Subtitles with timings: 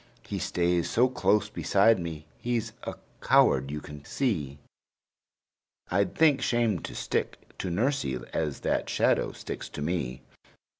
[0.25, 4.57] He stays so close beside me, he's a coward you can see;
[5.91, 10.23] I'd think shame to stick to nursie as that shadow sticks to me!